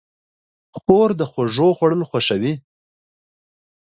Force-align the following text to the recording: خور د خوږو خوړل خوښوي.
خور 0.79 1.09
د 1.19 1.21
خوږو 1.31 1.67
خوړل 1.77 2.01
خوښوي. 2.09 2.53